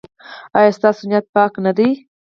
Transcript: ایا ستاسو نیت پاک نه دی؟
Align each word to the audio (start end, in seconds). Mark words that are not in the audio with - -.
ایا 0.57 0.71
ستاسو 0.77 1.01
نیت 1.09 1.25
پاک 1.35 1.53
نه 1.65 1.71
دی؟ 1.77 1.89